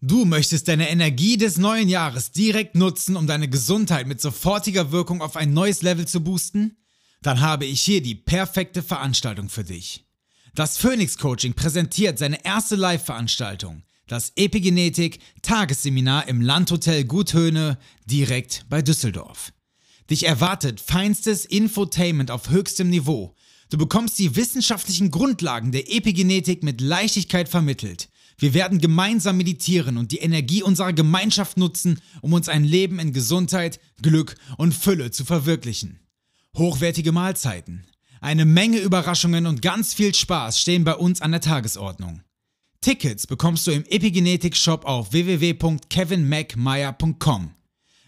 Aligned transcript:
Du 0.00 0.24
möchtest 0.24 0.68
deine 0.68 0.90
Energie 0.90 1.36
des 1.36 1.58
neuen 1.58 1.88
Jahres 1.88 2.30
direkt 2.30 2.76
nutzen, 2.76 3.16
um 3.16 3.26
deine 3.26 3.48
Gesundheit 3.48 4.06
mit 4.06 4.20
sofortiger 4.20 4.92
Wirkung 4.92 5.20
auf 5.20 5.34
ein 5.34 5.52
neues 5.52 5.82
Level 5.82 6.06
zu 6.06 6.22
boosten? 6.22 6.76
Dann 7.20 7.40
habe 7.40 7.64
ich 7.64 7.80
hier 7.80 8.00
die 8.00 8.14
perfekte 8.14 8.84
Veranstaltung 8.84 9.48
für 9.48 9.64
dich. 9.64 10.04
Das 10.54 10.78
Phoenix 10.78 11.18
Coaching 11.18 11.54
präsentiert 11.54 12.16
seine 12.16 12.44
erste 12.44 12.76
Live-Veranstaltung, 12.76 13.82
das 14.06 14.32
Epigenetik 14.36 15.18
Tagesseminar 15.42 16.28
im 16.28 16.42
Landhotel 16.42 17.04
Guthöhne 17.04 17.76
direkt 18.06 18.66
bei 18.68 18.82
Düsseldorf. 18.82 19.52
Dich 20.10 20.26
erwartet 20.26 20.80
feinstes 20.80 21.44
Infotainment 21.44 22.30
auf 22.30 22.50
höchstem 22.50 22.88
Niveau. 22.88 23.34
Du 23.68 23.76
bekommst 23.76 24.16
die 24.20 24.36
wissenschaftlichen 24.36 25.10
Grundlagen 25.10 25.72
der 25.72 25.92
Epigenetik 25.92 26.62
mit 26.62 26.80
Leichtigkeit 26.80 27.48
vermittelt 27.48 28.08
wir 28.38 28.54
werden 28.54 28.78
gemeinsam 28.78 29.36
meditieren 29.36 29.98
und 29.98 30.12
die 30.12 30.18
Energie 30.18 30.62
unserer 30.62 30.92
Gemeinschaft 30.92 31.56
nutzen, 31.56 32.00
um 32.22 32.32
uns 32.32 32.48
ein 32.48 32.62
Leben 32.62 33.00
in 33.00 33.12
Gesundheit, 33.12 33.80
Glück 34.00 34.36
und 34.56 34.74
Fülle 34.74 35.10
zu 35.10 35.24
verwirklichen. 35.24 35.98
Hochwertige 36.56 37.10
Mahlzeiten, 37.10 37.84
eine 38.20 38.44
Menge 38.44 38.78
Überraschungen 38.78 39.46
und 39.46 39.60
ganz 39.60 39.92
viel 39.92 40.14
Spaß 40.14 40.60
stehen 40.60 40.84
bei 40.84 40.94
uns 40.94 41.20
an 41.20 41.32
der 41.32 41.40
Tagesordnung. 41.40 42.22
Tickets 42.80 43.26
bekommst 43.26 43.66
du 43.66 43.72
im 43.72 43.84
Epigenetik-Shop 43.84 44.84
auf 44.84 45.10
www.kevinmacmeyer.com. 45.12 47.54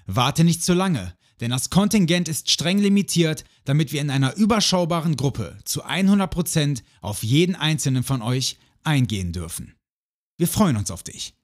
Warte 0.07 0.45
nicht 0.45 0.63
zu 0.63 0.75
lange, 0.75 1.13
denn 1.41 1.51
das 1.51 1.71
Kontingent 1.71 2.29
ist 2.29 2.49
streng 2.51 2.79
limitiert, 2.79 3.43
damit 3.65 3.93
wir 3.93 4.01
in 4.01 4.11
einer 4.11 4.37
überschaubaren 4.37 5.17
Gruppe 5.17 5.59
zu 5.65 5.85
100% 5.85 6.85
auf 7.01 7.25
jeden 7.25 7.57
einzelnen 7.57 8.05
von 8.05 8.23
euch 8.23 8.59
eingehen 8.85 9.33
dürfen. 9.33 9.75
Wir 10.41 10.49
freuen 10.49 10.79
uns 10.79 10.91
auf 10.91 11.03
dich. 11.03 11.35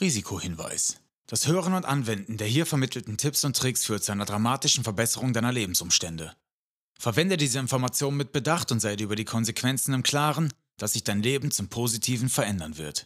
Risikohinweis. 0.00 0.96
Das 1.26 1.48
Hören 1.48 1.74
und 1.74 1.84
Anwenden 1.84 2.38
der 2.38 2.46
hier 2.46 2.64
vermittelten 2.64 3.18
Tipps 3.18 3.44
und 3.44 3.54
Tricks 3.54 3.84
führt 3.84 4.02
zu 4.02 4.10
einer 4.10 4.24
dramatischen 4.24 4.84
Verbesserung 4.84 5.34
deiner 5.34 5.52
Lebensumstände. 5.52 6.34
Verwende 6.98 7.36
diese 7.36 7.58
Informationen 7.58 8.16
mit 8.16 8.32
Bedacht 8.32 8.72
und 8.72 8.80
sei 8.80 8.96
dir 8.96 9.04
über 9.04 9.16
die 9.16 9.26
Konsequenzen 9.26 9.92
im 9.92 10.02
Klaren, 10.02 10.50
dass 10.78 10.94
sich 10.94 11.04
dein 11.04 11.22
Leben 11.22 11.50
zum 11.50 11.68
Positiven 11.68 12.30
verändern 12.30 12.78
wird. 12.78 13.04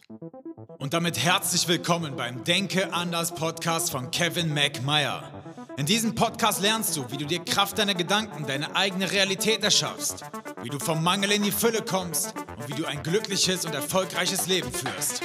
Und 0.77 0.93
damit 0.93 1.17
herzlich 1.17 1.67
willkommen 1.67 2.15
beim 2.15 2.45
Denke 2.45 2.93
anders 2.93 3.35
Podcast 3.35 3.91
von 3.91 4.11
Kevin 4.11 4.53
McMeyer. 4.53 5.62
In 5.75 5.87
diesem 5.87 6.13
Podcast 6.13 6.61
lernst 6.61 6.95
du, 6.95 7.09
wie 7.09 7.17
du 7.17 7.25
dir 7.25 7.43
Kraft 7.43 7.79
deiner 7.79 7.95
Gedanken, 7.95 8.45
deine 8.45 8.75
eigene 8.75 9.11
Realität 9.11 9.63
erschaffst, 9.63 10.23
wie 10.61 10.69
du 10.69 10.77
vom 10.77 11.03
Mangel 11.03 11.31
in 11.31 11.41
die 11.41 11.51
Fülle 11.51 11.81
kommst 11.81 12.35
und 12.35 12.69
wie 12.69 12.79
du 12.79 12.85
ein 12.85 13.01
glückliches 13.01 13.65
und 13.65 13.73
erfolgreiches 13.73 14.45
Leben 14.45 14.71
führst. 14.71 15.23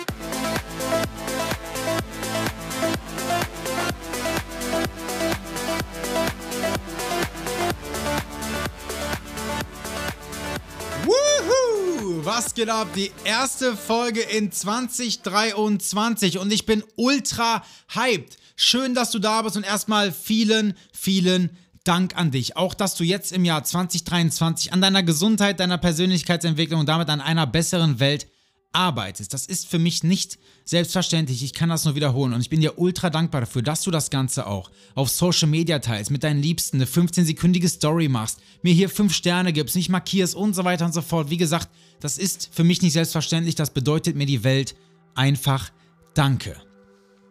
was 12.25 12.55
geht 12.55 12.69
ab? 12.69 12.89
Die 12.95 13.11
erste 13.25 13.77
Folge 13.77 14.21
in 14.21 14.53
2023 14.53 16.39
und 16.39 16.53
ich 16.53 16.67
bin 16.67 16.85
ultra 16.95 17.65
hyped. 17.95 18.38
Schön, 18.61 18.93
dass 18.93 19.13
du 19.13 19.21
da 19.21 19.43
bist 19.43 19.57
und 19.57 19.65
erstmal 19.65 20.11
vielen, 20.11 20.75
vielen 20.93 21.57
Dank 21.85 22.17
an 22.17 22.33
dich. 22.33 22.57
Auch, 22.57 22.75
dass 22.75 22.97
du 22.97 23.05
jetzt 23.05 23.31
im 23.31 23.45
Jahr 23.45 23.63
2023 23.63 24.73
an 24.73 24.81
deiner 24.81 25.05
Gesundheit, 25.05 25.61
deiner 25.61 25.79
Persönlichkeitsentwicklung 25.79 26.81
und 26.81 26.89
damit 26.89 27.09
an 27.09 27.21
einer 27.21 27.47
besseren 27.47 28.01
Welt 28.01 28.27
arbeitest. 28.73 29.33
Das 29.33 29.47
ist 29.47 29.69
für 29.69 29.79
mich 29.79 30.03
nicht 30.03 30.41
selbstverständlich. 30.65 31.45
Ich 31.45 31.55
kann 31.55 31.69
das 31.69 31.85
nur 31.85 31.95
wiederholen. 31.95 32.33
Und 32.33 32.41
ich 32.41 32.51
bin 32.51 32.61
dir 32.61 32.81
ultra 32.81 33.11
dankbar 33.11 33.43
dafür, 33.43 33.63
dass 33.63 33.83
du 33.83 33.93
das 33.93 34.11
Ganze 34.11 34.49
auch 34.49 34.73
auf 34.97 35.09
Social 35.09 35.49
Media 35.49 35.79
teilst, 35.79 36.11
mit 36.11 36.25
deinen 36.25 36.43
Liebsten 36.43 36.79
eine 36.79 36.87
15-sekündige 36.87 37.69
Story 37.69 38.09
machst, 38.09 38.41
mir 38.63 38.75
hier 38.75 38.91
5 38.91 39.15
Sterne 39.15 39.53
gibst, 39.53 39.77
nicht 39.77 39.89
markierst 39.89 40.35
und 40.35 40.55
so 40.55 40.65
weiter 40.65 40.85
und 40.85 40.95
so 40.95 41.03
fort. 41.03 41.31
Wie 41.31 41.37
gesagt, 41.37 41.69
das 42.01 42.19
ist 42.19 42.51
für 42.53 42.65
mich 42.65 42.83
nicht 42.83 42.95
selbstverständlich. 42.95 43.55
Das 43.55 43.73
bedeutet 43.73 44.17
mir 44.17 44.27
die 44.27 44.43
Welt 44.43 44.75
einfach 45.15 45.71
Danke. 46.15 46.57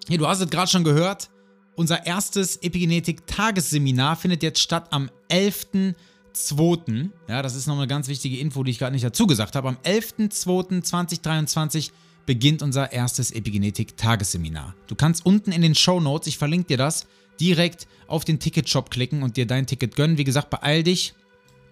Hier, 0.08 0.18
du 0.18 0.28
hast 0.28 0.42
es 0.42 0.50
gerade 0.50 0.70
schon 0.70 0.84
gehört. 0.84 1.30
Unser 1.76 2.06
erstes 2.06 2.58
Epigenetik-Tagesseminar 2.58 4.16
findet 4.16 4.42
jetzt 4.42 4.60
statt 4.60 4.88
am 4.92 5.12
11. 5.30 5.94
11.2., 6.38 7.10
ja, 7.28 7.42
das 7.42 7.56
ist 7.56 7.68
noch 7.68 7.78
eine 7.78 7.88
ganz 7.88 8.08
wichtige 8.08 8.40
Info, 8.40 8.64
die 8.64 8.72
ich 8.72 8.80
gerade 8.80 8.94
nicht 8.94 9.04
dazu 9.04 9.28
gesagt 9.28 9.56
habe, 9.56 9.68
am 9.70 9.78
11.2.2023 9.84 11.92
beginnt 12.26 12.62
unser 12.62 12.92
erstes 12.92 13.32
Epigenetik-Tagesseminar. 13.32 14.76
Du 14.88 14.96
kannst 14.96 15.26
unten 15.26 15.52
in 15.52 15.62
den 15.62 15.76
Show 15.76 16.00
Notes, 16.00 16.28
ich 16.28 16.38
verlinke 16.38 16.68
dir 16.68 16.78
das, 16.78 17.08
direkt 17.40 17.88
auf 18.08 18.26
den 18.26 18.40
Ticketshop 18.40 18.92
klicken 18.92 19.24
und 19.24 19.38
dir 19.38 19.46
dein 19.46 19.68
Ticket 19.68 19.96
gönnen. 19.96 20.18
Wie 20.18 20.24
gesagt, 20.24 20.50
beeil 20.50 20.84
dich, 20.84 21.14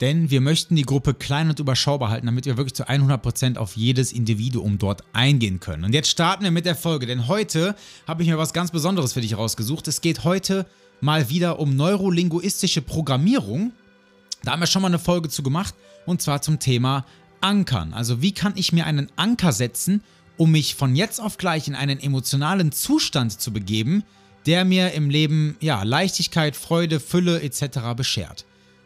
denn 0.01 0.29
wir 0.29 0.41
möchten 0.41 0.75
die 0.75 0.83
Gruppe 0.83 1.13
klein 1.13 1.49
und 1.49 1.59
überschaubar 1.59 2.09
halten, 2.09 2.25
damit 2.25 2.45
wir 2.45 2.57
wirklich 2.57 2.75
zu 2.75 2.87
100% 2.87 3.57
auf 3.57 3.75
jedes 3.75 4.11
Individuum 4.11 4.77
dort 4.77 5.03
eingehen 5.13 5.59
können. 5.59 5.83
Und 5.85 5.93
jetzt 5.93 6.09
starten 6.09 6.43
wir 6.43 6.51
mit 6.51 6.65
der 6.65 6.75
Folge, 6.75 7.05
denn 7.05 7.27
heute 7.27 7.75
habe 8.07 8.23
ich 8.23 8.29
mir 8.29 8.37
was 8.37 8.53
ganz 8.53 8.71
Besonderes 8.71 9.13
für 9.13 9.21
dich 9.21 9.37
rausgesucht. 9.37 9.87
Es 9.87 10.01
geht 10.01 10.23
heute 10.23 10.65
mal 11.01 11.29
wieder 11.29 11.59
um 11.59 11.75
neurolinguistische 11.75 12.81
Programmierung 12.81 13.71
da 14.45 14.51
haben 14.51 14.59
wir 14.59 14.67
schon 14.67 14.83
mal 14.83 14.89
eine 14.89 14.99
Folge 14.99 15.27
zu 15.29 15.41
gemacht 15.41 15.73
und 16.05 16.21
zwar 16.21 16.41
zum 16.41 16.59
Thema 16.59 17.05
Ankern. 17.41 17.93
Also 17.93 18.21
wie 18.21 18.31
kann 18.31 18.53
ich 18.55 18.71
mir 18.71 18.85
einen 18.85 19.11
Anker 19.15 19.51
setzen, 19.51 20.03
um 20.37 20.51
mich 20.51 20.75
von 20.75 20.95
jetzt 20.95 21.19
auf 21.19 21.37
gleich 21.37 21.67
in 21.67 21.73
einen 21.73 21.99
emotionalen 21.99 22.71
Zustand 22.71 23.41
zu 23.41 23.51
begeben, 23.51 24.03
der 24.45 24.63
mir 24.63 24.91
im 24.91 25.09
Leben 25.09 25.57
ja 25.61 25.81
Leichtigkeit, 25.81 26.55
Freude, 26.55 26.99
Fülle 26.99 27.41
etc. 27.41 27.95
beschert. 27.97 28.45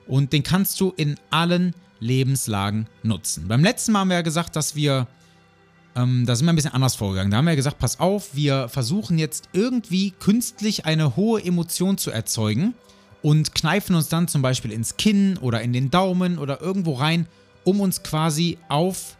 Und 0.09 0.33
den 0.33 0.43
kannst 0.43 0.81
du 0.81 0.91
in 0.97 1.15
allen 1.29 1.73
Lebenslagen 2.01 2.87
nutzen. 3.03 3.47
Beim 3.47 3.63
letzten 3.63 3.93
Mal 3.93 3.99
haben 3.99 4.09
wir 4.09 4.15
ja 4.15 4.21
gesagt, 4.21 4.57
dass 4.57 4.75
wir 4.75 5.07
ähm, 5.95 6.25
da 6.25 6.35
sind 6.35 6.45
wir 6.45 6.53
ein 6.53 6.55
bisschen 6.55 6.73
anders 6.73 6.95
vorgegangen. 6.95 7.31
Da 7.31 7.37
haben 7.37 7.45
wir 7.45 7.51
ja 7.51 7.55
gesagt, 7.55 7.79
pass 7.79 7.99
auf, 7.99 8.29
wir 8.33 8.69
versuchen 8.69 9.17
jetzt 9.17 9.49
irgendwie 9.53 10.11
künstlich 10.11 10.85
eine 10.85 11.15
hohe 11.15 11.43
Emotion 11.43 11.97
zu 11.97 12.11
erzeugen 12.11 12.73
und 13.21 13.53
kneifen 13.53 13.95
uns 13.95 14.07
dann 14.07 14.27
zum 14.27 14.41
Beispiel 14.41 14.71
ins 14.71 14.97
Kinn 14.97 15.37
oder 15.37 15.61
in 15.61 15.73
den 15.73 15.91
Daumen 15.91 16.37
oder 16.37 16.61
irgendwo 16.61 16.93
rein, 16.93 17.27
um 17.63 17.81
uns 17.81 18.03
quasi 18.03 18.57
auf 18.69 19.17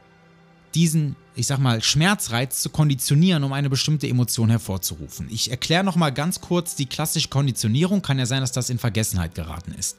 diesen, 0.75 1.15
ich 1.35 1.47
sag 1.47 1.59
mal, 1.59 1.81
Schmerzreiz 1.81 2.61
zu 2.61 2.69
konditionieren, 2.69 3.43
um 3.43 3.53
eine 3.53 3.69
bestimmte 3.69 4.07
Emotion 4.07 4.49
hervorzurufen. 4.49 5.27
Ich 5.29 5.51
erkläre 5.51 5.83
nochmal 5.83 6.13
ganz 6.13 6.39
kurz 6.39 6.75
die 6.75 6.85
klassische 6.85 7.29
Konditionierung, 7.29 8.01
kann 8.01 8.19
ja 8.19 8.25
sein, 8.25 8.41
dass 8.41 8.51
das 8.51 8.69
in 8.69 8.77
Vergessenheit 8.77 9.35
geraten 9.35 9.73
ist. 9.77 9.97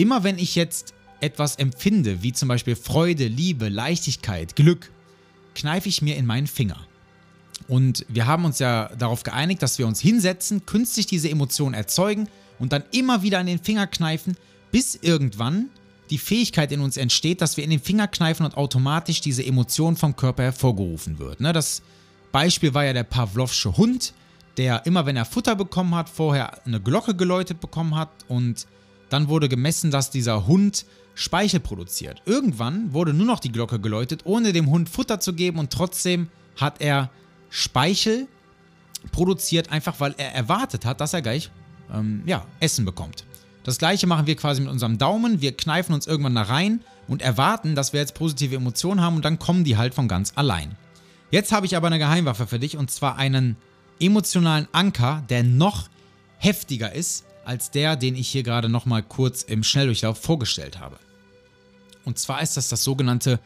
Immer 0.00 0.24
wenn 0.24 0.38
ich 0.38 0.54
jetzt 0.54 0.94
etwas 1.20 1.56
empfinde, 1.56 2.22
wie 2.22 2.32
zum 2.32 2.48
Beispiel 2.48 2.74
Freude, 2.74 3.26
Liebe, 3.26 3.68
Leichtigkeit, 3.68 4.56
Glück, 4.56 4.90
kneife 5.54 5.90
ich 5.90 6.00
mir 6.00 6.16
in 6.16 6.24
meinen 6.24 6.46
Finger. 6.46 6.78
Und 7.68 8.06
wir 8.08 8.26
haben 8.26 8.46
uns 8.46 8.60
ja 8.60 8.88
darauf 8.96 9.24
geeinigt, 9.24 9.62
dass 9.62 9.78
wir 9.78 9.86
uns 9.86 10.00
hinsetzen, 10.00 10.64
künstlich 10.64 11.04
diese 11.04 11.28
Emotion 11.28 11.74
erzeugen 11.74 12.30
und 12.58 12.72
dann 12.72 12.82
immer 12.92 13.20
wieder 13.20 13.40
an 13.40 13.46
den 13.46 13.58
Finger 13.58 13.86
kneifen, 13.86 14.38
bis 14.72 14.94
irgendwann 14.94 15.68
die 16.08 16.16
Fähigkeit 16.16 16.72
in 16.72 16.80
uns 16.80 16.96
entsteht, 16.96 17.42
dass 17.42 17.58
wir 17.58 17.64
in 17.64 17.70
den 17.70 17.80
Finger 17.80 18.08
kneifen 18.08 18.46
und 18.46 18.56
automatisch 18.56 19.20
diese 19.20 19.44
Emotion 19.44 19.96
vom 19.96 20.16
Körper 20.16 20.44
hervorgerufen 20.44 21.18
wird. 21.18 21.42
Ne, 21.42 21.52
das 21.52 21.82
Beispiel 22.32 22.72
war 22.72 22.86
ja 22.86 22.94
der 22.94 23.04
Pavlovsche 23.04 23.76
Hund, 23.76 24.14
der 24.56 24.86
immer 24.86 25.04
wenn 25.04 25.18
er 25.18 25.26
Futter 25.26 25.56
bekommen 25.56 25.94
hat, 25.94 26.08
vorher 26.08 26.64
eine 26.64 26.80
Glocke 26.80 27.14
geläutet 27.14 27.60
bekommen 27.60 27.94
hat 27.94 28.08
und 28.28 28.66
dann 29.10 29.28
wurde 29.28 29.48
gemessen, 29.48 29.90
dass 29.90 30.10
dieser 30.10 30.46
Hund 30.46 30.86
Speichel 31.14 31.60
produziert. 31.60 32.22
Irgendwann 32.24 32.92
wurde 32.94 33.12
nur 33.12 33.26
noch 33.26 33.40
die 33.40 33.52
Glocke 33.52 33.78
geläutet, 33.78 34.22
ohne 34.24 34.52
dem 34.52 34.70
Hund 34.70 34.88
Futter 34.88 35.20
zu 35.20 35.34
geben 35.34 35.58
und 35.58 35.70
trotzdem 35.70 36.28
hat 36.56 36.80
er 36.80 37.10
Speichel 37.50 38.26
produziert, 39.12 39.70
einfach 39.70 40.00
weil 40.00 40.14
er 40.16 40.34
erwartet 40.34 40.84
hat, 40.84 41.00
dass 41.00 41.12
er 41.12 41.22
gleich 41.22 41.50
ähm, 41.92 42.22
ja, 42.26 42.46
Essen 42.60 42.84
bekommt. 42.84 43.24
Das 43.64 43.78
gleiche 43.78 44.06
machen 44.06 44.26
wir 44.26 44.36
quasi 44.36 44.62
mit 44.62 44.70
unserem 44.70 44.96
Daumen. 44.96 45.40
Wir 45.40 45.56
kneifen 45.56 45.94
uns 45.94 46.06
irgendwann 46.06 46.34
da 46.34 46.42
rein 46.42 46.80
und 47.08 47.22
erwarten, 47.22 47.74
dass 47.74 47.92
wir 47.92 48.00
jetzt 48.00 48.14
positive 48.14 48.56
Emotionen 48.56 49.00
haben 49.00 49.16
und 49.16 49.24
dann 49.24 49.38
kommen 49.38 49.64
die 49.64 49.76
halt 49.76 49.94
von 49.94 50.08
ganz 50.08 50.32
allein. 50.36 50.76
Jetzt 51.30 51.52
habe 51.52 51.66
ich 51.66 51.76
aber 51.76 51.88
eine 51.88 51.98
Geheimwaffe 51.98 52.46
für 52.46 52.58
dich 52.58 52.76
und 52.76 52.90
zwar 52.90 53.16
einen 53.16 53.56
emotionalen 54.00 54.68
Anker, 54.72 55.22
der 55.28 55.42
noch 55.42 55.88
heftiger 56.38 56.92
ist 56.94 57.24
als 57.50 57.72
der, 57.72 57.96
den 57.96 58.14
ich 58.14 58.28
hier 58.28 58.44
gerade 58.44 58.68
nochmal 58.68 59.02
kurz 59.02 59.42
im 59.42 59.64
Schnelldurchlauf 59.64 60.16
vorgestellt 60.18 60.78
habe. 60.78 61.00
Und 62.04 62.16
zwar 62.16 62.42
ist 62.42 62.56
das 62.56 62.68
das 62.68 62.84
sogenannte 62.84 63.40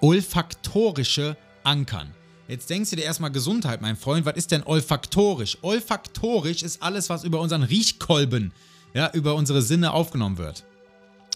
olfaktorische 0.00 1.36
Ankern. 1.64 2.14
Jetzt 2.46 2.70
denkst 2.70 2.90
du 2.90 2.96
dir 2.96 3.02
erstmal 3.02 3.32
Gesundheit, 3.32 3.82
mein 3.82 3.96
Freund. 3.96 4.24
Was 4.26 4.36
ist 4.36 4.52
denn 4.52 4.62
olfaktorisch? 4.62 5.58
Olfaktorisch 5.62 6.62
ist 6.62 6.80
alles, 6.84 7.10
was 7.10 7.24
über 7.24 7.40
unseren 7.40 7.64
Riechkolben, 7.64 8.52
ja, 8.94 9.10
über 9.12 9.34
unsere 9.34 9.60
Sinne 9.60 9.92
aufgenommen 9.92 10.38
wird. 10.38 10.64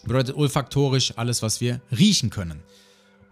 Bedeutet 0.05 0.37
olfaktorisch 0.37 1.15
alles, 1.17 1.43
was 1.43 1.61
wir 1.61 1.81
riechen 1.91 2.31
können. 2.31 2.63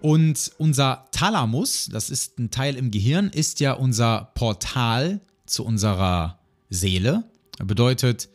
Und 0.01 0.51
unser 0.59 1.07
Thalamus, 1.13 1.89
das 1.93 2.11
ist 2.11 2.41
ein 2.41 2.51
Teil 2.51 2.75
im 2.75 2.91
Gehirn, 2.91 3.31
ist 3.31 3.61
ja 3.61 3.73
unser 3.73 4.33
Portal 4.35 5.21
zu 5.47 5.65
unserer 5.65 6.41
Seele. 6.71 7.23
Bedeutet, 7.59 8.29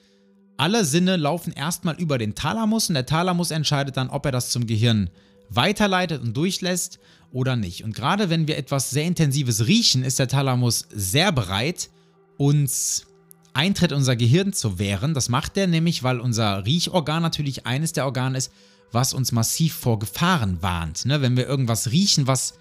alle 0.58 0.86
Sinne 0.86 1.18
laufen 1.18 1.54
erstmal 1.54 1.96
über 1.96 2.18
den 2.18 2.36
Thalamus 2.36 2.90
und 2.90 2.96
der 2.96 3.06
Thalamus 3.06 3.52
entscheidet 3.52 3.98
dann, 3.98 4.10
ob 4.10 4.26
er 4.26 4.32
das 4.32 4.50
zum 4.50 4.68
Gehirn 4.68 5.10
weiterleitet 5.50 6.22
und 6.22 6.36
durchlässt 6.36 7.00
oder 7.32 7.56
nicht. 7.56 7.84
Und 7.84 7.96
gerade 7.96 8.30
wenn 8.30 8.48
wir 8.48 8.58
etwas 8.58 8.90
sehr 8.90 9.06
Intensives 9.06 9.68
riechen, 9.68 10.04
ist 10.04 10.20
der 10.20 10.28
Thalamus 10.28 10.88
sehr 10.92 11.32
bereit, 11.32 11.90
uns 12.38 13.06
Eintritt 13.54 13.92
in 13.92 13.98
unser 13.98 14.16
Gehirn 14.16 14.54
zu 14.54 14.80
wehren. 14.80 15.14
Das 15.14 15.30
macht 15.30 15.58
er 15.58 15.68
nämlich, 15.68 16.04
weil 16.04 16.20
unser 16.20 16.66
Riechorgan 16.66 17.22
natürlich 17.22 17.66
eines 17.66 17.94
der 17.94 18.06
Organe 18.06 18.38
ist, 18.38 18.52
was 18.92 19.14
uns 19.14 19.32
massiv 19.32 19.74
vor 19.74 20.00
Gefahren 20.00 20.62
warnt. 20.62 21.06
Ne? 21.06 21.22
Wenn 21.22 21.38
wir 21.38 21.48
irgendwas 21.48 21.92
riechen, 21.92 22.28
was 22.28 22.56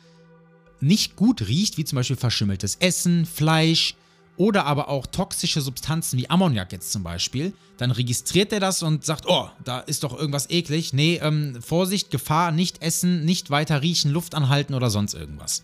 nicht 0.80 1.16
gut 1.16 1.46
riecht, 1.48 1.78
wie 1.78 1.84
zum 1.84 1.96
Beispiel 1.96 2.16
verschimmeltes 2.16 2.76
Essen, 2.76 3.26
Fleisch, 3.26 3.94
oder 4.36 4.66
aber 4.66 4.88
auch 4.88 5.06
toxische 5.06 5.60
Substanzen 5.60 6.18
wie 6.18 6.28
Ammoniak 6.28 6.72
jetzt 6.72 6.92
zum 6.92 7.02
Beispiel, 7.02 7.52
dann 7.76 7.90
registriert 7.90 8.52
er 8.52 8.60
das 8.60 8.82
und 8.82 9.04
sagt, 9.04 9.26
oh, 9.28 9.48
da 9.64 9.80
ist 9.80 10.02
doch 10.02 10.16
irgendwas 10.18 10.50
eklig. 10.50 10.92
Nee, 10.92 11.20
ähm, 11.22 11.62
Vorsicht, 11.62 12.10
Gefahr, 12.10 12.50
nicht 12.50 12.82
essen, 12.82 13.24
nicht 13.24 13.50
weiter 13.50 13.82
riechen, 13.82 14.10
Luft 14.10 14.34
anhalten 14.34 14.74
oder 14.74 14.90
sonst 14.90 15.14
irgendwas. 15.14 15.62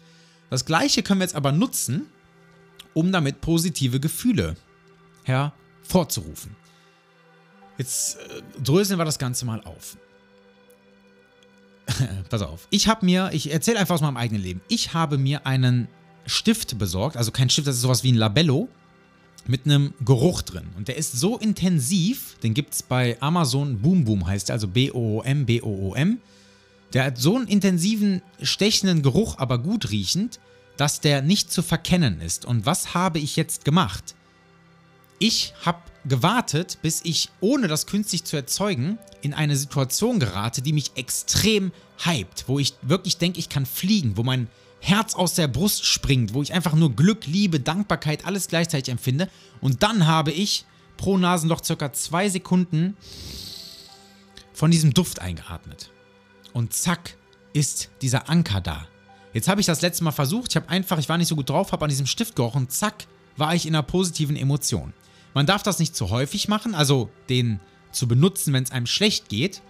Das 0.51 0.65
gleiche 0.65 1.03
können 1.03 1.21
wir 1.21 1.25
jetzt 1.25 1.35
aber 1.35 1.53
nutzen, 1.53 2.07
um 2.95 3.13
damit 3.13 3.41
positive 3.41 4.01
Gefühle 4.01 4.57
hervorzurufen. 5.25 6.57
Jetzt 7.79 8.19
äh, 8.19 8.43
dröseln 8.63 8.99
wir 8.99 9.05
das 9.05 9.19
Ganze 9.19 9.45
mal 9.47 9.63
auf. 9.65 9.97
Pass 12.31 12.43
auf. 12.43 12.69
Ich 12.71 12.89
habe 12.89 13.05
mir, 13.05 13.31
ich 13.33 13.53
erzähle 13.53 13.79
einfach 13.79 13.97
aus 13.97 14.01
meinem 14.01 14.17
eigenen 14.17 14.43
Leben. 14.43 14.61
Ich 14.69 14.93
habe 14.95 15.19
mir 15.19 15.47
einen 15.47 15.89
Stift 16.31 16.79
besorgt, 16.79 17.17
also 17.17 17.31
kein 17.31 17.51
Stift, 17.51 17.67
das 17.67 17.77
ist 17.77 17.83
sowas 17.83 18.05
wie 18.05 18.13
ein 18.13 18.17
Labello 18.17 18.69
mit 19.47 19.65
einem 19.65 19.95
Geruch 20.05 20.43
drin. 20.43 20.69
Und 20.77 20.89
der 20.89 20.97
ist 20.97 21.19
so 21.19 21.39
intensiv, 21.39 22.37
den 22.43 22.55
gibt 22.55 22.75
es 22.75 22.83
bei 22.83 23.21
Amazon, 23.21 23.81
Boom 23.81 24.05
Boom 24.05 24.27
heißt 24.27 24.49
der, 24.49 24.55
also 24.55 24.69
B-O-O-M, 24.69 25.47
B-O-O-M. 25.47 26.19
Der 26.93 27.05
hat 27.05 27.19
so 27.19 27.37
einen 27.37 27.47
intensiven, 27.47 28.23
stechenden 28.43 29.03
Geruch, 29.03 29.39
aber 29.39 29.59
gut 29.59 29.91
riechend, 29.91 30.41
dass 30.77 31.01
der 31.01 31.23
nicht 31.23 31.53
zu 31.53 31.63
verkennen 31.63 32.21
ist. 32.21 32.45
Und 32.45 32.65
was 32.65 32.95
habe 32.95 33.19
ich 33.19 33.37
jetzt 33.37 33.65
gemacht? 33.65 34.15
Ich 35.19 35.53
habe 35.65 35.83
gewartet, 36.07 36.79
bis 36.81 37.01
ich, 37.05 37.29
ohne 37.41 37.69
das 37.69 37.87
künstlich 37.87 38.25
zu 38.25 38.37
erzeugen, 38.37 38.99
in 39.21 39.35
eine 39.35 39.57
Situation 39.57 40.19
gerate, 40.19 40.63
die 40.63 40.73
mich 40.73 40.93
extrem 40.95 41.73
hypt, 41.99 42.45
wo 42.47 42.59
ich 42.59 42.75
wirklich 42.83 43.19
denke, 43.19 43.39
ich 43.39 43.49
kann 43.49 43.67
fliegen, 43.67 44.17
wo 44.17 44.23
mein 44.23 44.49
Herz 44.81 45.15
aus 45.15 45.35
der 45.35 45.49
Brust 45.49 45.85
springt, 45.85 46.35
wo 46.35 46.43
ich 46.43 46.53
einfach 46.53 46.75
nur 46.75 46.95
Glück, 46.97 47.27
Liebe, 47.27 47.61
Dankbarkeit, 47.61 48.25
alles 48.25 48.49
gleichzeitig 48.49 48.91
empfinde. 48.91 49.29
Und 49.61 49.83
dann 49.83 50.07
habe 50.07 50.33
ich 50.33 50.65
pro 50.97 51.19
Nasenloch 51.19 51.63
circa 51.63 51.93
zwei 51.93 52.29
Sekunden 52.29 52.97
von 54.53 54.71
diesem 54.71 54.93
Duft 54.95 55.21
eingeatmet. 55.21 55.91
Und 56.53 56.73
zack, 56.73 57.17
ist 57.53 57.91
dieser 58.03 58.29
Anker 58.29 58.61
da. 58.61 58.87
Jetzt 59.33 59.49
habe 59.49 59.61
ich 59.61 59.67
das 59.67 59.81
letzte 59.81 60.05
Mal 60.05 60.13
versucht, 60.13 60.51
ich 60.51 60.57
habe 60.57 60.69
einfach, 60.69 60.99
ich 60.99 61.09
war 61.09 61.19
nicht 61.19 61.29
so 61.29 61.37
gut 61.37 61.51
drauf, 61.51 61.73
habe 61.73 61.85
an 61.85 61.89
diesem 61.89 62.07
Stift 62.07 62.37
gerochen, 62.37 62.69
zack, 62.69 63.07
war 63.37 63.55
ich 63.55 63.67
in 63.67 63.75
einer 63.75 63.83
positiven 63.83 64.37
Emotion. 64.37 64.93
Man 65.35 65.47
darf 65.47 65.63
das 65.63 65.79
nicht 65.79 65.95
zu 65.95 66.11
häufig 66.11 66.49
machen, 66.49 66.75
also 66.75 67.11
den 67.29 67.61
zu 67.93 68.09
benutzen, 68.09 68.53
wenn 68.53 68.65
es 68.65 68.73
einem 68.73 68.87
schlecht 68.87 69.29
geht, 69.29 69.63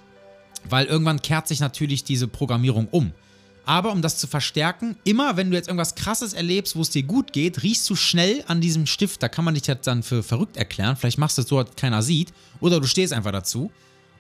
weil 0.69 0.87
irgendwann 0.87 1.23
kehrt 1.23 1.49
sich 1.49 1.61
natürlich 1.61 2.05
diese 2.05 2.29
Programmierung 2.29 2.89
um. 2.89 3.13
Aber 3.71 3.93
um 3.93 4.03
das 4.03 4.19
zu 4.19 4.27
verstärken, 4.27 4.97
immer 5.05 5.37
wenn 5.37 5.49
du 5.49 5.57
jetzt 5.57 5.69
irgendwas 5.69 5.95
Krasses 5.95 6.33
erlebst, 6.33 6.75
wo 6.75 6.81
es 6.81 6.91
dir 6.91 7.05
gut 7.05 7.33
geht, 7.33 7.63
riechst 7.63 7.89
du 7.89 7.95
schnell 7.95 8.43
an 8.49 8.61
diesem 8.61 8.85
Stift. 8.85 9.23
Da 9.23 9.29
kann 9.29 9.45
man 9.45 9.55
dich 9.55 9.65
jetzt 9.69 9.87
dann 9.87 10.03
für 10.03 10.25
verrückt 10.25 10.57
erklären. 10.57 10.97
Vielleicht 10.97 11.19
machst 11.19 11.39
du 11.39 11.43
es 11.43 11.49
so, 11.49 11.63
dass 11.63 11.77
keiner 11.77 12.03
sieht. 12.03 12.33
Oder 12.59 12.81
du 12.81 12.89
stehst 12.89 13.13
einfach 13.13 13.31
dazu. 13.31 13.71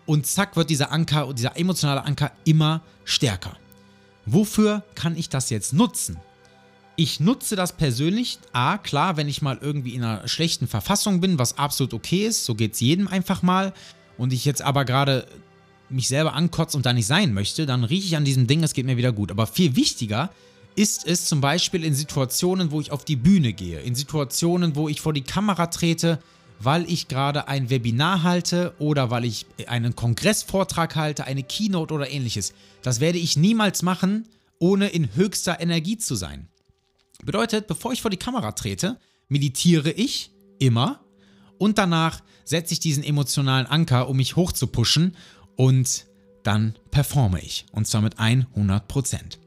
Und 0.06 0.24
zack 0.24 0.54
wird 0.54 0.70
dieser 0.70 0.92
Anker, 0.92 1.34
dieser 1.34 1.56
emotionale 1.56 2.04
Anker 2.04 2.30
immer 2.44 2.82
stärker. 3.04 3.56
Wofür 4.24 4.84
kann 4.94 5.16
ich 5.16 5.30
das 5.30 5.50
jetzt 5.50 5.72
nutzen? 5.72 6.18
Ich 6.94 7.18
nutze 7.18 7.56
das 7.56 7.72
persönlich, 7.72 8.38
A, 8.52 8.78
klar, 8.78 9.16
wenn 9.16 9.26
ich 9.26 9.42
mal 9.42 9.58
irgendwie 9.60 9.96
in 9.96 10.04
einer 10.04 10.28
schlechten 10.28 10.68
Verfassung 10.68 11.20
bin, 11.20 11.40
was 11.40 11.58
absolut 11.58 11.92
okay 11.92 12.24
ist, 12.24 12.44
so 12.44 12.54
geht 12.54 12.74
es 12.74 12.80
jedem 12.80 13.08
einfach 13.08 13.42
mal. 13.42 13.72
Und 14.16 14.32
ich 14.32 14.44
jetzt 14.44 14.62
aber 14.62 14.84
gerade 14.84 15.26
mich 15.90 16.08
selber 16.08 16.34
ankotze 16.34 16.76
und 16.76 16.86
da 16.86 16.92
nicht 16.92 17.06
sein 17.06 17.32
möchte, 17.32 17.66
dann 17.66 17.84
rieche 17.84 18.06
ich 18.06 18.16
an 18.16 18.24
diesem 18.24 18.46
Ding, 18.46 18.62
es 18.62 18.74
geht 18.74 18.86
mir 18.86 18.96
wieder 18.96 19.12
gut. 19.12 19.30
Aber 19.30 19.46
viel 19.46 19.76
wichtiger 19.76 20.30
ist 20.76 21.06
es 21.06 21.26
zum 21.26 21.40
Beispiel 21.40 21.84
in 21.84 21.94
Situationen, 21.94 22.70
wo 22.70 22.80
ich 22.80 22.92
auf 22.92 23.04
die 23.04 23.16
Bühne 23.16 23.52
gehe, 23.52 23.80
in 23.80 23.94
Situationen, 23.94 24.76
wo 24.76 24.88
ich 24.88 25.00
vor 25.00 25.12
die 25.12 25.22
Kamera 25.22 25.66
trete, 25.66 26.18
weil 26.60 26.90
ich 26.90 27.08
gerade 27.08 27.48
ein 27.48 27.70
Webinar 27.70 28.22
halte 28.22 28.74
oder 28.78 29.10
weil 29.10 29.24
ich 29.24 29.46
einen 29.66 29.96
Kongressvortrag 29.96 30.94
halte, 30.94 31.24
eine 31.24 31.42
Keynote 31.42 31.92
oder 31.94 32.10
ähnliches. 32.10 32.52
Das 32.82 33.00
werde 33.00 33.18
ich 33.18 33.36
niemals 33.36 33.82
machen, 33.82 34.28
ohne 34.58 34.88
in 34.88 35.14
höchster 35.14 35.60
Energie 35.60 35.96
zu 35.96 36.14
sein. 36.14 36.48
Bedeutet, 37.24 37.66
bevor 37.66 37.92
ich 37.92 38.02
vor 38.02 38.10
die 38.10 38.16
Kamera 38.16 38.52
trete, 38.52 38.98
meditiere 39.28 39.90
ich 39.90 40.30
immer 40.58 41.00
und 41.58 41.78
danach 41.78 42.22
setze 42.44 42.74
ich 42.74 42.80
diesen 42.80 43.04
emotionalen 43.04 43.66
Anker, 43.66 44.08
um 44.08 44.16
mich 44.16 44.36
hochzupushen 44.36 45.16
und 45.56 46.06
dann 46.42 46.74
performe 46.90 47.40
ich. 47.40 47.66
Und 47.72 47.86
zwar 47.86 48.02
mit 48.02 48.18
100%. 48.18 49.38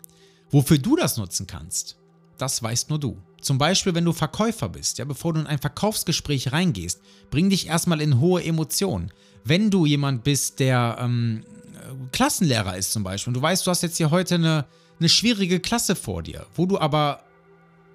Wofür 0.51 0.77
du 0.77 0.95
das 0.95 1.17
nutzen 1.17 1.47
kannst, 1.47 1.97
das 2.37 2.61
weißt 2.61 2.89
nur 2.89 2.99
du. 2.99 3.17
Zum 3.41 3.57
Beispiel, 3.57 3.93
wenn 3.93 4.05
du 4.05 4.13
Verkäufer 4.13 4.69
bist, 4.69 4.99
ja, 4.99 5.05
bevor 5.05 5.33
du 5.33 5.41
in 5.41 5.47
ein 5.47 5.59
Verkaufsgespräch 5.59 6.53
reingehst, 6.53 7.01
bring 7.29 7.49
dich 7.49 7.67
erstmal 7.67 7.99
in 7.99 8.19
hohe 8.19 8.43
Emotionen. 8.43 9.11
Wenn 9.43 9.69
du 9.69 9.85
jemand 9.85 10.23
bist, 10.23 10.59
der 10.59 10.97
ähm, 10.99 11.43
Klassenlehrer 12.11 12.77
ist 12.77 12.93
zum 12.93 13.03
Beispiel, 13.03 13.31
und 13.31 13.35
du 13.35 13.41
weißt, 13.41 13.67
du 13.67 13.71
hast 13.71 13.83
jetzt 13.83 13.97
hier 13.97 14.11
heute 14.11 14.35
eine, 14.35 14.65
eine 14.99 15.09
schwierige 15.09 15.59
Klasse 15.59 15.95
vor 15.95 16.23
dir, 16.23 16.45
wo 16.55 16.65
du 16.65 16.79
aber, 16.79 17.23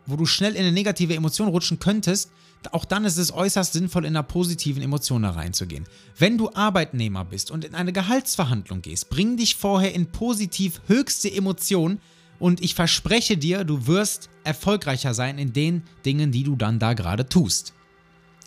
wo 0.09 0.17
du 0.17 0.27
schnell 0.27 0.55
in 0.55 0.63
eine 0.63 0.73
negative 0.73 1.15
Emotion 1.15 1.49
rutschen 1.49 1.79
könntest, 1.79 2.31
auch 2.73 2.85
dann 2.85 3.05
ist 3.05 3.19
es 3.19 3.33
äußerst 3.33 3.73
sinnvoll, 3.73 4.05
in 4.05 4.17
einer 4.17 4.23
positiven 4.23 4.83
Emotion 4.83 5.23
da 5.23 5.31
reinzugehen. 5.31 5.85
Wenn 6.17 6.39
du 6.39 6.51
Arbeitnehmer 6.55 7.25
bist 7.25 7.51
und 7.51 7.65
in 7.65 7.75
eine 7.75 7.93
Gehaltsverhandlung 7.93 8.83
gehst, 8.83 9.11
bring 9.11 9.37
dich 9.37 9.55
vorher 9.55 9.95
in 9.95 10.07
positiv 10.07 10.81
höchste 10.87 11.33
Emotionen 11.33 12.01
und 12.39 12.63
ich 12.63 12.75
verspreche 12.75 13.37
dir, 13.37 13.65
du 13.65 13.87
wirst 13.87 14.31
erfolgreicher 14.45 15.15
sein 15.15 15.39
in 15.39 15.53
den 15.53 15.83
Dingen, 16.05 16.33
die 16.33 16.43
du 16.43 16.57
dann 16.57 16.79
da 16.79 16.95
gerade 16.95 17.29
tust. 17.29 17.75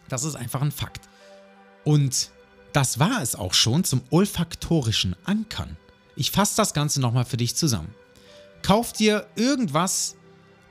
Das 0.09 0.23
ist 0.23 0.35
einfach 0.35 0.61
ein 0.61 0.71
Fakt. 0.71 1.07
Und 1.83 2.31
das 2.73 2.99
war 2.99 3.21
es 3.21 3.35
auch 3.35 3.53
schon 3.53 3.83
zum 3.83 4.01
olfaktorischen 4.09 5.15
Ankern. 5.25 5.77
Ich 6.15 6.31
fasse 6.31 6.57
das 6.57 6.73
Ganze 6.73 7.01
nochmal 7.01 7.25
für 7.25 7.37
dich 7.37 7.55
zusammen. 7.55 7.93
Kauf 8.61 8.93
dir 8.93 9.27
irgendwas, 9.35 10.15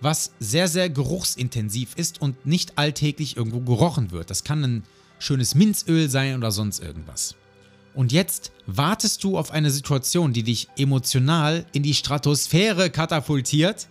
was 0.00 0.32
sehr, 0.40 0.68
sehr 0.68 0.88
geruchsintensiv 0.90 1.94
ist 1.96 2.20
und 2.20 2.46
nicht 2.46 2.78
alltäglich 2.78 3.36
irgendwo 3.36 3.60
gerochen 3.60 4.10
wird. 4.10 4.30
Das 4.30 4.44
kann 4.44 4.64
ein 4.64 4.82
schönes 5.18 5.54
Minzöl 5.54 6.08
sein 6.08 6.36
oder 6.36 6.50
sonst 6.50 6.80
irgendwas. 6.80 7.34
Und 7.94 8.12
jetzt 8.12 8.52
wartest 8.66 9.24
du 9.24 9.36
auf 9.36 9.50
eine 9.50 9.70
Situation, 9.70 10.32
die 10.32 10.42
dich 10.42 10.68
emotional 10.76 11.66
in 11.72 11.82
die 11.82 11.94
Stratosphäre 11.94 12.88
katapultiert, 12.88 13.88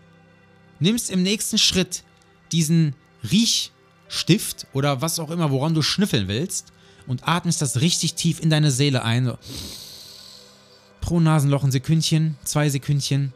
nimmst 0.80 1.12
im 1.12 1.22
nächsten 1.22 1.58
Schritt 1.58 2.04
diesen 2.52 2.96
Riechstift 3.30 4.68
oder 4.74 5.02
was 5.02 5.20
auch 5.20 5.30
immer, 5.30 5.52
woran 5.52 5.74
du 5.74 5.82
schnüffeln 5.82 6.28
willst 6.28 6.72
und 7.08 7.28
atmest 7.28 7.62
das 7.62 7.82
richtig 7.82 8.16
tief 8.16 8.40
in 8.40 8.50
deine 8.50 8.72
Seele 8.72 9.04
ein. 9.04 9.34
Pro 11.02 11.20
Nasenloch 11.20 11.64
ein 11.64 11.72
Sekündchen, 11.72 12.38
zwei 12.46 12.70
Sekündchen 12.70 13.34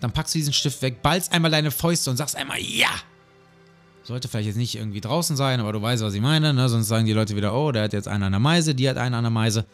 dann 0.00 0.12
packst 0.12 0.34
du 0.34 0.38
diesen 0.38 0.52
Stift 0.52 0.82
weg, 0.82 1.02
ballst 1.02 1.32
einmal 1.32 1.50
deine 1.50 1.70
Fäuste 1.70 2.10
und 2.10 2.16
sagst 2.16 2.36
einmal 2.36 2.58
Ja! 2.60 2.90
Sollte 4.02 4.28
vielleicht 4.28 4.46
jetzt 4.46 4.56
nicht 4.56 4.76
irgendwie 4.76 5.00
draußen 5.00 5.36
sein, 5.36 5.58
aber 5.58 5.72
du 5.72 5.82
weißt, 5.82 6.02
was 6.02 6.14
ich 6.14 6.20
meine, 6.20 6.54
ne? 6.54 6.68
Sonst 6.68 6.86
sagen 6.86 7.06
die 7.06 7.12
Leute 7.12 7.34
wieder, 7.34 7.52
oh, 7.52 7.72
der 7.72 7.84
hat 7.84 7.92
jetzt 7.92 8.06
einen 8.06 8.22
an 8.22 8.32
der 8.32 8.40
Meise, 8.40 8.74
die 8.74 8.88
hat 8.88 8.98
einen 8.98 9.16
an 9.16 9.24
der 9.24 9.32
Meise. 9.32 9.66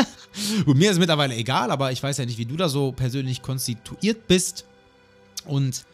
Und 0.66 0.76
mir 0.76 0.90
ist 0.90 0.98
mittlerweile 0.98 1.36
egal, 1.36 1.70
aber 1.70 1.92
ich 1.92 2.02
weiß 2.02 2.18
ja 2.18 2.26
nicht, 2.26 2.38
wie 2.38 2.46
du 2.46 2.56
da 2.56 2.68
so 2.68 2.90
persönlich 2.90 3.42
konstituiert 3.42 4.26
bist. 4.26 4.64
Und 5.44 5.84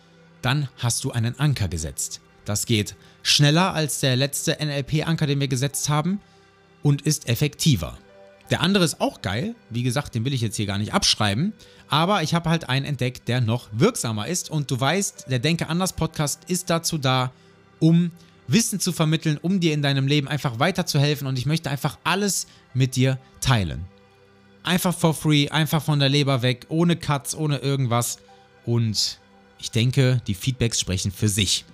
dann 0.40 0.68
hast 0.78 1.04
du 1.04 1.10
einen 1.10 1.38
Anker 1.38 1.68
gesetzt. 1.68 2.20
Das 2.46 2.64
geht 2.64 2.96
schneller 3.22 3.74
als 3.74 4.00
der 4.00 4.16
letzte 4.16 4.56
NLP-Anker, 4.58 5.26
den 5.26 5.40
wir 5.40 5.48
gesetzt 5.48 5.88
haben 5.88 6.20
und 6.82 7.02
ist 7.02 7.28
effektiver. 7.28 7.98
Der 8.50 8.60
andere 8.60 8.84
ist 8.84 9.00
auch 9.00 9.22
geil. 9.22 9.56
Wie 9.70 9.82
gesagt, 9.82 10.14
den 10.14 10.24
will 10.24 10.32
ich 10.32 10.40
jetzt 10.40 10.56
hier 10.56 10.66
gar 10.66 10.78
nicht 10.78 10.94
abschreiben. 10.94 11.52
Aber 11.88 12.22
ich 12.22 12.34
habe 12.34 12.48
halt 12.48 12.68
einen 12.68 12.86
entdeckt, 12.86 13.28
der 13.28 13.40
noch 13.40 13.68
wirksamer 13.72 14.28
ist. 14.28 14.50
Und 14.50 14.70
du 14.70 14.78
weißt, 14.78 15.26
der 15.28 15.40
Denke 15.40 15.68
anders 15.68 15.92
Podcast 15.92 16.44
ist 16.46 16.70
dazu 16.70 16.98
da, 16.98 17.32
um 17.80 18.12
Wissen 18.46 18.78
zu 18.78 18.92
vermitteln, 18.92 19.38
um 19.42 19.58
dir 19.58 19.74
in 19.74 19.82
deinem 19.82 20.06
Leben 20.06 20.28
einfach 20.28 20.60
weiterzuhelfen. 20.60 21.26
Und 21.26 21.38
ich 21.38 21.46
möchte 21.46 21.70
einfach 21.70 21.98
alles 22.04 22.46
mit 22.72 22.94
dir 22.94 23.18
teilen. 23.40 23.84
Einfach 24.62 24.94
for 24.94 25.14
free, 25.14 25.48
einfach 25.48 25.82
von 25.82 25.98
der 25.98 26.08
Leber 26.08 26.42
weg, 26.42 26.66
ohne 26.68 26.96
Cuts, 26.96 27.34
ohne 27.34 27.58
irgendwas. 27.58 28.18
Und 28.64 29.18
ich 29.58 29.70
denke, 29.72 30.20
die 30.26 30.34
Feedbacks 30.34 30.80
sprechen 30.80 31.10
für 31.10 31.28
sich. 31.28 31.64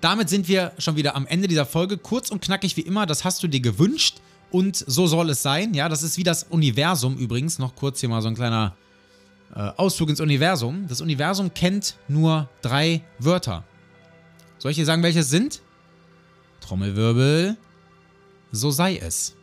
Damit 0.00 0.28
sind 0.28 0.48
wir 0.48 0.72
schon 0.78 0.96
wieder 0.96 1.16
am 1.16 1.26
Ende 1.26 1.48
dieser 1.48 1.66
Folge. 1.66 1.98
Kurz 1.98 2.30
und 2.30 2.40
knackig 2.40 2.76
wie 2.76 2.82
immer, 2.82 3.06
das 3.06 3.24
hast 3.24 3.42
du 3.42 3.48
dir 3.48 3.60
gewünscht 3.60 4.20
und 4.50 4.76
so 4.76 5.06
soll 5.06 5.30
es 5.30 5.42
sein. 5.42 5.74
Ja, 5.74 5.88
das 5.88 6.02
ist 6.02 6.16
wie 6.16 6.24
das 6.24 6.44
Universum 6.44 7.16
übrigens. 7.16 7.58
Noch 7.58 7.74
kurz 7.74 8.00
hier 8.00 8.08
mal 8.08 8.22
so 8.22 8.28
ein 8.28 8.34
kleiner 8.34 8.74
äh, 9.54 9.70
Ausflug 9.76 10.08
ins 10.08 10.20
Universum. 10.20 10.86
Das 10.88 11.00
Universum 11.00 11.52
kennt 11.52 11.96
nur 12.08 12.48
drei 12.62 13.02
Wörter. 13.18 13.64
Soll 14.58 14.70
ich 14.70 14.76
dir 14.76 14.84
sagen, 14.84 15.02
welche 15.02 15.20
es 15.20 15.30
sind? 15.30 15.62
Trommelwirbel. 16.60 17.56
So 18.50 18.70
sei 18.70 18.96
es. 18.96 19.36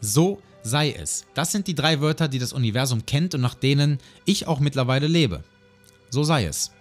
So 0.00 0.42
sei 0.62 0.92
es. 0.92 1.24
Das 1.34 1.52
sind 1.52 1.66
die 1.66 1.74
drei 1.74 2.00
Wörter, 2.00 2.28
die 2.28 2.38
das 2.38 2.52
Universum 2.52 3.06
kennt 3.06 3.34
und 3.34 3.40
nach 3.40 3.54
denen 3.54 3.98
ich 4.24 4.46
auch 4.46 4.60
mittlerweile 4.60 5.06
lebe. 5.06 5.42
So 6.10 6.22
sei 6.22 6.44
es. 6.44 6.72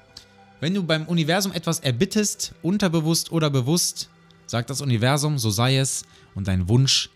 Wenn 0.60 0.74
du 0.74 0.84
beim 0.84 1.06
Universum 1.08 1.54
etwas 1.54 1.80
erbittest, 1.80 2.54
unterbewusst 2.62 3.32
oder 3.32 3.50
bewusst, 3.50 4.10
sagt 4.46 4.70
das 4.70 4.82
Universum, 4.82 5.38
so 5.38 5.50
sei 5.50 5.78
es 5.78 6.04
und 6.36 6.48
dein 6.48 6.68
Wunsch, 6.68 7.10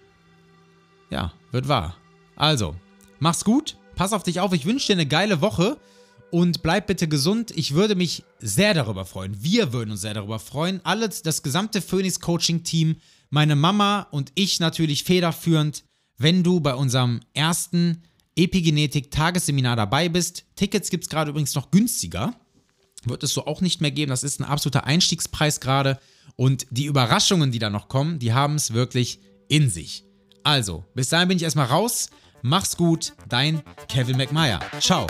ja, 1.14 1.32
wird 1.52 1.68
wahr. 1.68 1.96
Also, 2.36 2.76
mach's 3.20 3.46
gut, 3.46 3.78
pass 3.96 4.14
auf 4.14 4.24
dich 4.24 4.40
auf, 4.40 4.52
ich 4.52 4.66
wünsche 4.66 4.88
dir 4.88 4.94
eine 4.94 5.06
geile 5.06 5.42
Woche 5.42 5.78
und 6.32 6.64
bleib 6.64 6.88
bitte 6.88 7.08
gesund. 7.08 7.52
Ich 7.52 7.76
würde 7.76 7.96
mich 7.96 8.24
sehr 8.40 8.74
darüber 8.74 9.06
freuen. 9.06 9.44
Wir 9.44 9.72
würden 9.72 9.92
uns 9.92 10.02
sehr 10.02 10.16
darüber 10.16 10.40
freuen. 10.40 10.82
Alles, 10.84 11.22
das 11.22 11.44
gesamte 11.44 11.82
Phoenix 11.82 12.20
Coaching 12.20 12.64
Team, 12.64 12.96
meine 13.30 13.56
Mama 13.56 14.08
und 14.10 14.32
ich 14.34 14.60
natürlich 14.60 15.04
federführend, 15.04 15.84
wenn 16.18 16.44
du 16.44 16.60
bei 16.60 16.74
unserem 16.74 17.20
ersten 17.34 18.02
Epigenetik-Tagesseminar 18.36 19.76
dabei 19.76 20.10
bist. 20.10 20.46
Tickets 20.56 20.90
gibt 20.90 21.04
es 21.04 21.10
gerade 21.10 21.30
übrigens 21.30 21.54
noch 21.54 21.70
günstiger. 21.70 22.34
Wird 23.04 23.22
es 23.22 23.34
so 23.34 23.46
auch 23.46 23.62
nicht 23.62 23.82
mehr 23.82 23.92
geben. 23.92 24.10
Das 24.10 24.24
ist 24.24 24.40
ein 24.40 24.46
absoluter 24.46 24.86
Einstiegspreis 24.86 25.60
gerade. 25.60 26.00
Und 26.36 26.66
die 26.72 26.86
Überraschungen, 26.86 27.52
die 27.52 27.60
da 27.60 27.70
noch 27.70 27.90
kommen, 27.90 28.18
die 28.18 28.34
haben 28.34 28.56
es 28.56 28.74
wirklich 28.74 29.20
in 29.50 29.70
sich. 29.70 30.06
Also, 30.44 30.84
bis 30.94 31.10
dahin 31.10 31.28
bin 31.30 31.38
ich 31.38 31.44
erstmal 31.44 31.68
raus. 31.68 32.10
Mach's 32.42 32.76
gut, 32.76 33.14
dein 33.30 33.64
Kevin 33.88 34.18
McMeyer. 34.18 34.60
Ciao. 34.80 35.08